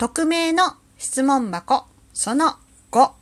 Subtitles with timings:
[0.00, 0.62] 匿名の
[0.96, 1.84] 質問箱。
[2.14, 2.54] その
[2.90, 3.12] 5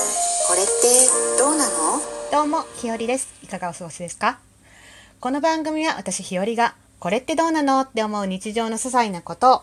[0.47, 1.07] これって
[1.39, 1.73] どうなの？
[2.31, 3.33] どうもひよりです。
[3.43, 4.37] いかがお過ごしですか？
[5.19, 7.81] この番組は私ひよりがこれってどうなの？
[7.81, 9.61] って思う日常の些細なことを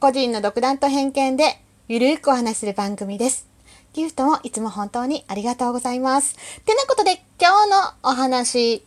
[0.00, 3.46] 個人の独断と偏見でゆるーくお話しする番組です
[3.94, 6.34] ギフトもいつも本当にありがとうございます。
[6.66, 8.82] てなことで今日のお話。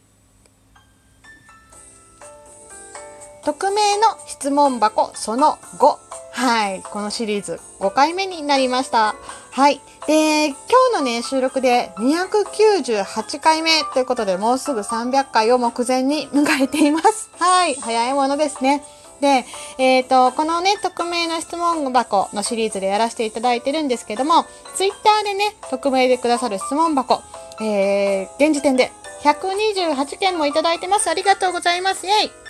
[3.45, 5.97] 匿名の質問箱その5
[6.33, 6.83] はい。
[6.83, 9.15] このシリーズ5回目になりました。
[9.51, 9.79] はい。
[10.07, 10.55] で今
[10.93, 17.29] 日のね収録で298回目ということでもうすぐ300回を目前に迎えています。
[17.39, 17.75] はい。
[17.75, 18.83] 早いものですね。
[19.21, 19.45] で、
[19.77, 24.45] えっ、と、このね、匿名の質問箱のシリーズでやらせていただいてるんですけども、
[24.75, 27.21] ツイッターでね、匿名でくださる質問箱、
[27.61, 28.91] えー、現時点で
[29.23, 31.09] 128件もいただいてます。
[31.09, 32.05] ありがとうございます。
[32.05, 32.46] イェイ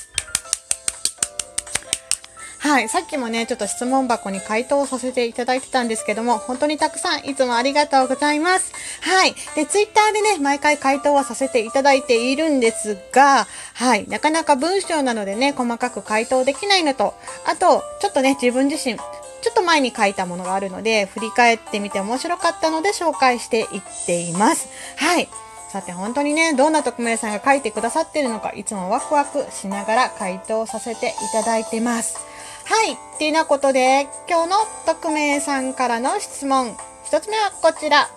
[2.68, 8.74] はい、さっきもね、ちょっと質問箱に回答させていただいてたんですけども、本当にたくさんいつもありがとうございます。
[9.00, 9.34] はい。
[9.56, 17.14] で、ツイッターでね、毎回回答はさせていただいているんですが、はい、なかなか文章なのでね、細かく回答できないのと、
[17.46, 19.04] あと、ちょっとね、自分自身、ちょ
[19.52, 24.68] っと前に書いたものがあるので、振り返ってみて面白かったので紹介していっています。
[24.98, 25.30] はい。
[25.72, 32.37] さて本当にね、どんな匿名さんが書いてくださってるのか、いつもワクワクしながら回答させていただいてます。
[32.68, 32.96] はい。
[32.96, 36.76] っていなことで、今日の匿名さんからの質問。
[37.06, 38.10] 一つ目はこちら。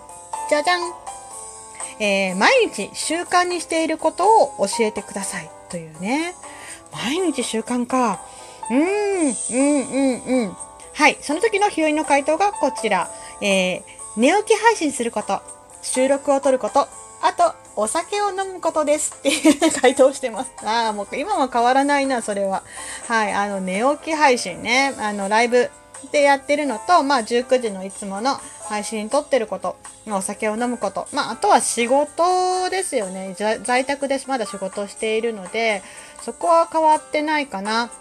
[0.49, 0.91] じゃじゃん。
[2.01, 5.49] えー、毎日習慣にしていることを教えてください。
[5.69, 6.35] というね。
[6.91, 8.19] 毎日習慣か。
[8.69, 10.57] うーん、うん、うん、うん。
[10.95, 11.17] はい。
[11.21, 13.09] その時のひよりの回答がこちら。
[13.39, 13.81] えー、
[14.17, 15.41] 寝起き配信すること。
[15.81, 16.89] 収録を取ること。
[17.21, 20.51] あと、お酒を飲むことですっていう回答してます。
[20.65, 22.63] ああ、もう今も変わらないな、それは。
[23.07, 25.69] はい、あの、寝起き配信ね、あの、ライブ
[26.11, 29.77] でやってるのと、まあ、19時のいつもの配信撮ってること、
[30.07, 33.35] お酒を飲むこと、まあ、あとは仕事ですよね。
[33.63, 35.83] 在宅ですまだ仕事しているので、
[36.21, 37.91] そこは変わってないかな。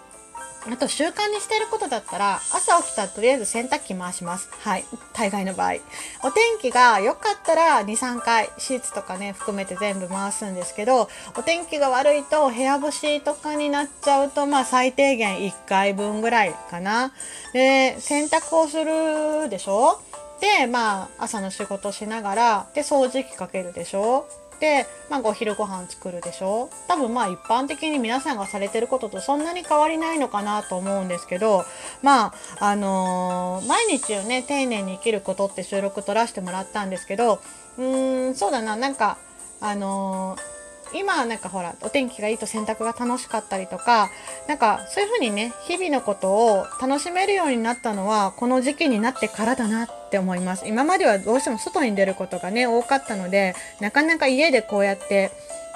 [0.70, 4.50] あと習慣にしてることだったら朝起きたらとりあえず洗濯機回します。
[4.60, 4.84] はい。
[5.14, 5.76] 大概の場合。
[6.22, 17.12] お天気が良かったら2、3回シーツとかね含めて全部回すんですけど、お天気が悪いと部屋干しとかになっちゃうとまあ最低限1回分ぐらいかな。
[17.54, 20.00] で、洗濯をするでしょ？
[20.40, 24.28] で、まあ朝の仕事しながら、で掃除機かけるでしょ？
[24.60, 26.68] で、まあ、お昼ご飯作るでしょ？
[26.86, 31.64] 多分まあ一般的に皆さんがされてることとそんなに変わりないのかなと思うんですけど
[32.02, 37.40] まああのー、毎日をね丁寧に生きることって収録撮らせてもらったんですけど
[37.78, 39.16] うーんそうだななんか
[39.60, 40.59] あのー
[40.92, 44.10] 今はなんかほらお天気がいいと洗濯が楽しかったりとか
[44.48, 50.66] なんかそういう風にね日々のことを楽しめるようになったのはこの時期になってからだなって思います。
[50.66, 55.30] 今まではどうしても外に出ることがね多かったのでなかなか家でこうやって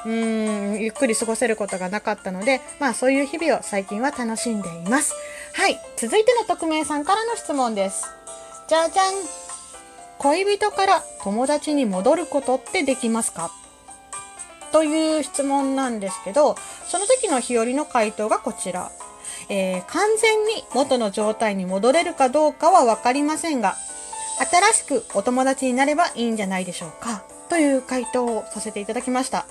[0.04, 5.14] うーんゆっくり過ごせることがなかったのでまあそういう日々を最近は楽しんでいます。
[5.54, 8.06] はい続いての匿名さんからの質問です。
[8.68, 9.14] じゃじゃん。
[10.18, 13.50] 恋人から友達に戻ることってできますか？
[14.74, 16.56] という質問なんですけど、
[16.88, 18.90] その時の日和の回答がこちら。
[19.48, 23.76] えー、完全に元の状態に戻れるかどうかはわかりませんが、
[24.50, 27.22] 新しくお友達になればいいんじゃないでしょうか。
[27.48, 29.46] という回答をさせていただきました。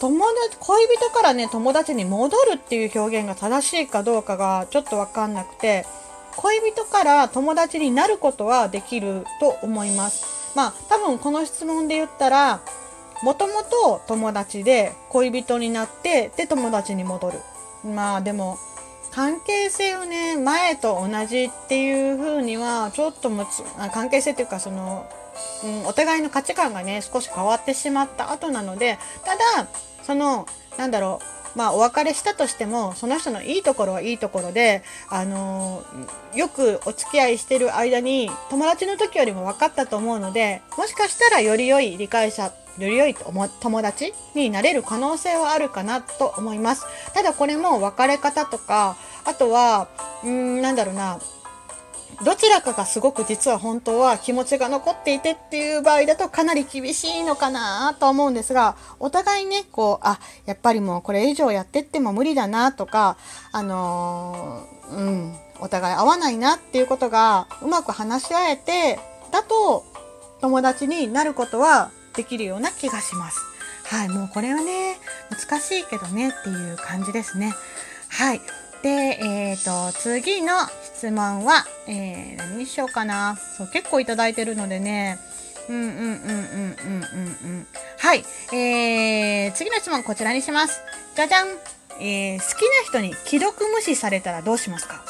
[0.00, 5.86] 友達、恋人からね、友達に戻るっていう表現が正しいかどうかがちょっとわかんなくて、
[6.34, 10.52] 恋人から友達になることはできると思います。
[10.56, 12.60] まあ、多分この質問で言ったら、
[13.22, 17.38] もともと友達で恋人になってで友達に戻る。
[17.84, 18.58] まあでも
[19.12, 23.62] 関係性をね前と同じっていう風にはちょっとむつ
[23.92, 25.06] 関係性っていうかその、
[25.64, 29.68] うん、お互いの価値観がね少し変わってしまった後なのでただ
[30.02, 30.46] その
[30.76, 35.82] なんだろうまあお別れしたとしてもその人のいいところはいいところであの、
[36.34, 46.84] よくお付き合いしてる間に友達の時よりも分かったと思うのでもしかしたらより良い理解者より良い友達になれる可能性はあるかなと思います。
[47.14, 49.88] ただこれも別れ方とか、あとは、
[50.22, 51.18] うん、なんだろうな、
[52.24, 63.18] どちらかがすごく実は本当は気持ちが残っていてっていう場合だとかなり厳しいのかなと思うんですが、お互いね、こう、あ、やっぱりもうこれ以上やってっても無理だなとか、
[63.52, 68.98] あのー、うん、お互い合わないなっていうことがうまく話し合えて、
[69.30, 69.84] だと
[70.40, 73.40] 友達になることはできるような気がします。
[73.84, 74.98] はい、もうこれはね、
[75.30, 77.54] 難しいけどねっていう感じですね。
[78.08, 78.40] はい。
[78.82, 80.54] で、えっ、と、次の
[80.96, 83.36] 質問は、えー、何にしようかな。
[83.58, 85.18] そう、結構いただいてるのでね。
[85.68, 87.66] うんうんうんうんうんうんうん。
[87.98, 88.24] はい。
[88.54, 90.80] えー、次の質問こちらにします。
[91.14, 91.48] じゃじゃん。
[92.00, 95.02] えー、好きな人に既読無視されたらどうしますか？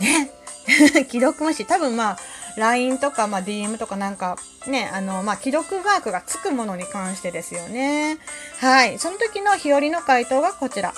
[0.00, 0.30] ね。
[1.08, 1.64] 既読無視。
[1.64, 2.18] 多分まあ、
[2.56, 8.18] LINE とか、まあ、DM とかなんか、ね、あの、まあ、既読マークがつくものに関してですよね。
[8.60, 8.98] はい。
[8.98, 10.92] その時の日和の回答がこちら。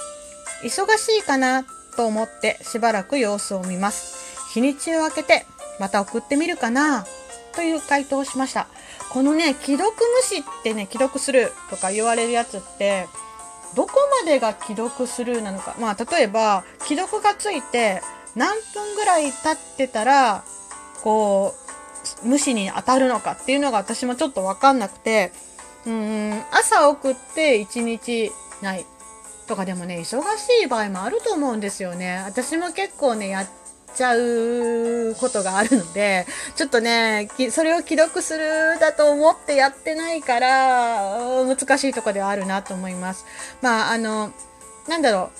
[0.62, 1.66] 忙しいかな？
[1.96, 4.52] と思ってしばらく様子を見ます。
[4.52, 5.46] 日にちを空けて、
[5.78, 7.04] また送ってみるかな
[7.54, 8.68] という回答をしました。
[9.10, 13.08] このね、既読無視ってね、既読するとか言われるやつって、
[13.74, 15.74] どこまでが既読スルーなのか。
[15.78, 18.02] まあ、例えば、既読がついて、
[18.34, 20.44] 何分ぐらい経ってたら、
[21.02, 21.54] こ
[22.22, 25.32] う、無視に当たるのかっていうのが私もちょっとわかんなくて、
[25.86, 28.30] うん、朝送って1日
[28.62, 28.84] ない
[29.46, 32.22] とかでもね、忙しい場合もあると思うんですよね。
[32.26, 33.46] 私も結構ね、やっ
[33.94, 43.24] ちゃうことがあるので、ちょっとね、それを既読するだと思ってやってないから、難しいとこではあるなと思います。
[43.62, 44.32] まあ、あの、
[44.88, 45.30] なんだろ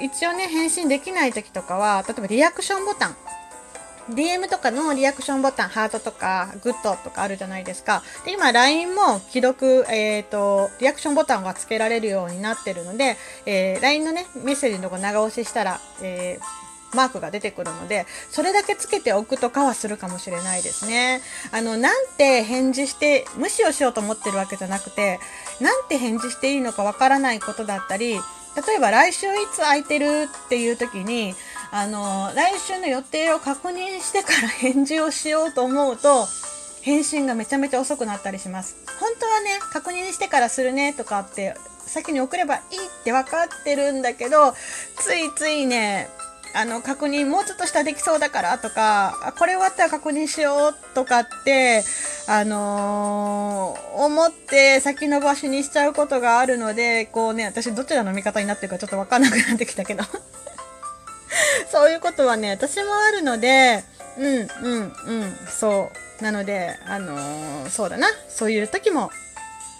[0.00, 0.04] う。
[0.04, 3.16] 一応ね、返信できない時とかは、例えばリアクションボタン。
[4.10, 8.02] DM とかのリアクションボタン、ハートとか、グッドとかあるじゃないですか。
[8.24, 13.16] で、今、LINE も既読、えっ、と、リアクションボタンが付けられるようになってるので、
[13.46, 21.20] えー LINE のね、メッセージのとこ長押ししたら、えーマークが出てくるので、それだけつけておくとかはするかもしれないですね。
[21.52, 25.20] あの、なんて返事して、無視をしようと思ってるわけじゃなくて、
[25.60, 28.18] なんて返事していいのかわからないことだったり、
[28.66, 31.34] 例えば来週いつ空いてるっていう時に、
[31.70, 36.26] あの、来週の予定を確認してから返事をしようと思うと、
[36.82, 38.76] 返信がめちゃめちゃ遅くなったりします。
[38.98, 41.54] 本当はね、確認してからするねとかって、
[41.86, 44.52] 先に送ればいいって分かってるんだけど、
[44.96, 46.08] ついついね、
[46.54, 51.84] あの、確認もうちょっとしたらできそうだからとか、これ終わったら確認しようとかって、
[52.26, 60.04] あのー思って先延ばしにしちゃうことがあるので、こうね、私どちらの味方になってるかちょっとわかんなくなってきたけど。
[61.70, 63.84] そういうことはね、私もあるので、
[64.16, 65.90] うん、うん、うん、そ
[66.20, 66.22] う。
[66.22, 68.08] なので、あのーそうだな。
[68.28, 69.10] そういう時も、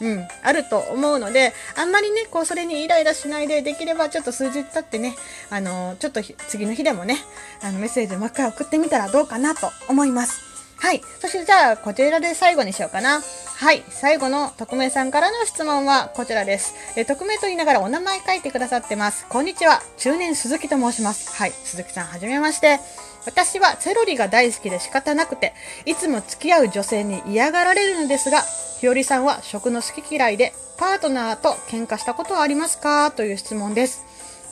[0.00, 5.16] うん、あると思うので、あんまりね、こう、それにイライラしないで、できればちょっと数日経ってね、
[5.50, 7.16] あのちょっと次の日でもね、
[7.62, 10.48] あの、メッセージをもう一回送ってみたらどうかなと思います。
[10.80, 11.02] はい。
[11.20, 13.20] そしてじゃあ、こちらで最後にしようかな。
[13.56, 13.82] はい。
[13.88, 16.74] 最後の匿名さんからの質問はこちらです。
[16.96, 19.26] え匿名と言いながらお名前書いてくださってます。
[19.26, 19.82] こんにちは。
[19.96, 21.34] 中年鈴木と申します。
[21.34, 21.52] はい。
[21.64, 22.78] 鈴木さん、はじめまして。
[23.26, 25.54] 私はセロリが大好きで仕方なくて、
[25.84, 28.42] いつも付き合う女性に嫌がられるのですが、
[28.80, 33.10] ひよりさんは食の好き嫌いで、パートナーと喧嘩したことはありますか？
[33.10, 34.04] という質問です。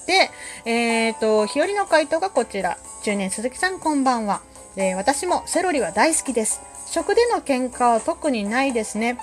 [0.06, 0.30] で、
[0.68, 2.78] えっ、と、日和の回答がこちら。
[3.02, 4.40] 中年鈴木さんこんばんは。
[4.76, 6.60] え私もセロリは大好きです。
[6.86, 9.19] 食での喧嘩は特にないですね。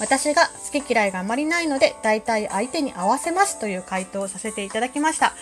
[0.00, 5.34] 私が好き嫌いがあまりないので、大体相手に合わせますという回答をさせていただきました。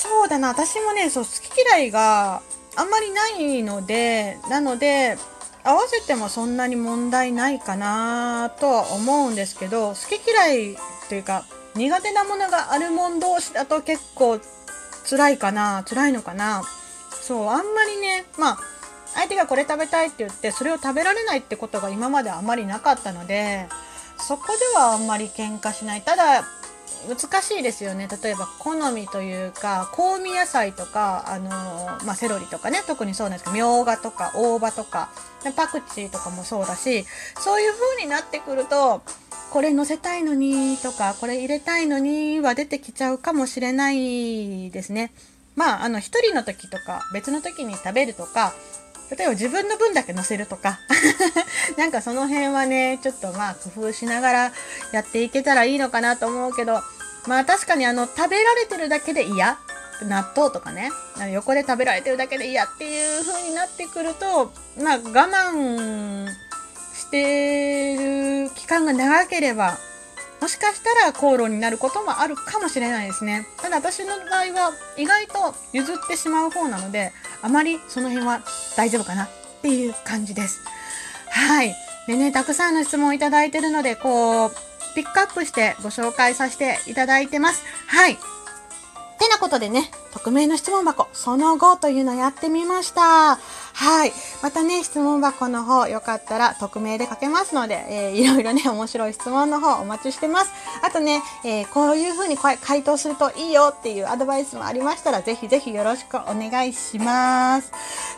[0.00, 2.40] そうだな、私もね、そう、好き嫌いが
[2.74, 5.18] あんまりないので、なので、
[5.62, 10.78] 合わせてもそんなに問題ないかなとは思うんですけど、好き嫌い
[11.10, 14.40] というか、苦手なものがあるもん同士だと結構
[15.08, 16.62] 辛いかな、辛いのかな。
[17.20, 18.58] そう、あんまりね、まあ、
[19.14, 23.66] 相手がこれ食べたいって言って、それを食べられないってことが今まであまりなかったので、
[24.16, 26.00] そこではあんまり喧嘩しない。
[26.00, 26.44] ただ、
[27.08, 28.08] 難しいですよね。
[28.22, 35.10] 例えば、好みというか、香味野菜とか、あのーまあ、セロリとかね、特にそうなんですけど、みょうがとか、大葉とか、
[35.56, 37.04] パクチーとかもそうだし、
[37.38, 39.02] そういう風になってくると、
[39.50, 45.12] これ乗せたいのにとか、これ入れたいのには出てきちゃうかもしれないですね。
[45.56, 48.52] まあ、あの、一人の時とか、別の時に食べるとか、
[49.16, 50.78] 例えば自分の分だけ乗せるとか、
[51.76, 54.52] なんかその辺はね、ちょっとまあ工夫しながら
[54.92, 56.80] やっていけたらいいのかなと思うけど、
[57.26, 59.58] まあ確かにあの、食べられてるだけで嫌？
[60.02, 60.90] 納豆とかね、
[61.32, 66.28] 横で食べられてるだけで嫌っていう風になってくると、まあ我慢
[66.94, 67.96] して
[68.44, 69.78] る期間が長ければ、
[70.40, 73.46] もしかしたら口論になることもあるかもしれないですね。
[73.60, 78.42] ただ私の場合は意外と譲ってしまう方なので、あまりその辺は
[78.76, 79.28] 大丈夫かなっ
[79.62, 80.60] ていう感じです。
[81.30, 81.74] はい。
[82.06, 84.50] でね、たくさんの質問いただいてるので、こう、
[84.94, 87.62] ピックアップしてご紹介させていただいてます。
[87.86, 88.16] はい。
[88.16, 93.38] てなことでね、匿名の質問箱、その後というのをやってみました。
[93.72, 94.12] はい。
[94.42, 100.52] またね、質問箱の方、よかったら匿名で書けますので、えー、いろいろね、面白い質問の方お待ちしてます。
[100.82, 107.72] あとね、えー、こういう風に回答するといいよっていうアドバイスもありましたら、ぜひぜひよろしくお願いします。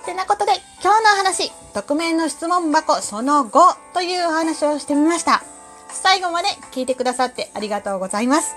[0.05, 5.43] てなことで、今日の話、匿名の質問箱その後というお話をしてみました。
[5.93, 8.55] 最後まで聞いてくださってありがとうございます。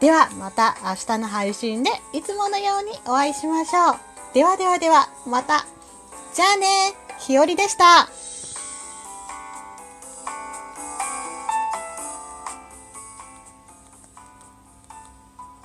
[0.00, 4.34] ではまた明日の配信でいつものようにお会いしましょう。
[4.34, 5.77] ではではではまた。
[6.38, 8.08] じゃあね、ひよりでした。